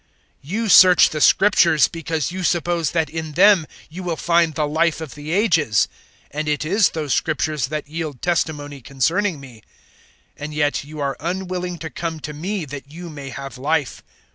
[0.43, 4.65] 005:039 "You search the Scriptures, because you suppose that in them you will find the
[4.67, 5.87] Life of the Ages;
[6.31, 9.61] and it is those Scriptures that yield testimony concerning me; 005:040
[10.43, 14.01] and yet you are unwilling to come to me that you may have Life.